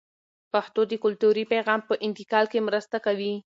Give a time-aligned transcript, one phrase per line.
[0.53, 3.33] پښتو د کلتوري پیغام په انتقال کې مرسته کوي.